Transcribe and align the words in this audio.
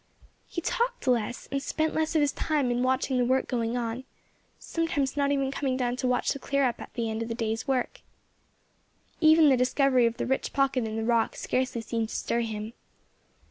He 0.49 0.61
talked 0.61 1.05
less, 1.05 1.47
and 1.51 1.61
spent 1.61 1.93
less 1.93 2.15
of 2.15 2.21
his 2.21 2.31
time 2.31 2.71
in 2.71 2.81
watching 2.81 3.19
the 3.19 3.23
work 3.25 3.47
going 3.47 3.77
on, 3.77 4.03
sometimes 4.57 5.15
not 5.15 5.31
even 5.31 5.51
coming 5.51 5.77
down 5.77 5.95
to 5.97 6.07
watch 6.07 6.29
the 6.31 6.39
clear 6.39 6.63
up 6.63 6.81
at 6.81 6.91
the 6.95 7.07
end 7.07 7.21
of 7.21 7.27
the 7.27 7.35
day's 7.35 7.67
work. 7.67 8.01
Even 9.19 9.49
the 9.49 9.55
discovery 9.57 10.07
of 10.07 10.17
the 10.17 10.25
rich 10.25 10.53
pocket 10.53 10.85
in 10.85 10.95
the 10.95 11.03
rock 11.03 11.35
scarcely 11.35 11.81
seemed 11.81 12.09
to 12.09 12.15
stir 12.15 12.39
him. 12.39 12.73